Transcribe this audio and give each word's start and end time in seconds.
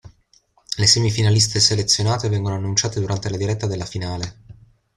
Le 0.79 0.87
semifinaliste 0.87 1.59
selezionate 1.59 2.27
vengono 2.27 2.55
annunciate 2.55 2.99
durante 2.99 3.29
la 3.29 3.37
diretta 3.37 3.67
della 3.67 3.85
finale. 3.85 4.39